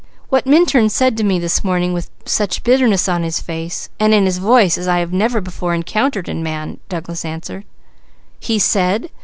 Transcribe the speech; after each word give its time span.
"What 0.29 0.47
Minturn 0.47 0.89
said 0.89 1.15
to 1.17 1.23
me 1.23 1.37
this 1.37 1.63
morning 1.63 1.93
with 1.93 2.09
such 2.25 2.63
bitterness 2.63 3.07
on 3.07 3.21
his 3.21 3.39
face 3.39 3.87
and 3.99 4.15
in 4.15 4.25
his 4.25 4.39
voice 4.39 4.75
as 4.75 4.87
I 4.87 5.05
never 5.05 5.41
before 5.41 5.75
encountered 5.75 6.27
in 6.27 6.41
man," 6.41 6.79
Douglas 6.89 7.23
answered. 7.23 7.65
"He 8.39 8.57
said 8.57 9.11